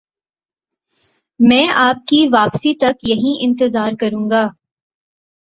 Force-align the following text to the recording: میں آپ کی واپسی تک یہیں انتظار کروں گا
میں 1.39 1.67
آپ 1.75 2.07
کی 2.07 2.27
واپسی 2.31 2.73
تک 2.75 3.03
یہیں 3.03 3.35
انتظار 3.43 3.91
کروں 3.99 4.29
گا 4.29 4.43